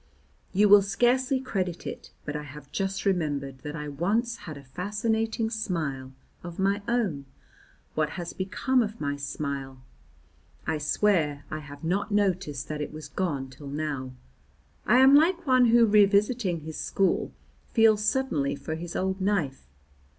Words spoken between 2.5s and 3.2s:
just